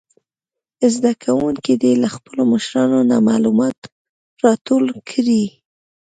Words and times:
زده 0.93 1.11
کوونکي 1.23 1.73
دې 1.81 1.93
له 2.03 2.09
خپلو 2.15 2.41
مشرانو 2.53 2.99
نه 3.11 3.17
معلومات 3.29 3.77
راټول 4.43 4.85
کړي. 5.09 5.43